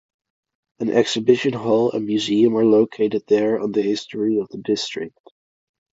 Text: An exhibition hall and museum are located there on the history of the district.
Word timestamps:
An 0.79 0.89
exhibition 0.89 1.53
hall 1.53 1.91
and 1.91 2.07
museum 2.07 2.57
are 2.57 2.65
located 2.65 3.21
there 3.27 3.59
on 3.59 3.71
the 3.71 3.83
history 3.83 4.39
of 4.39 4.49
the 4.49 4.57
district. 4.57 5.19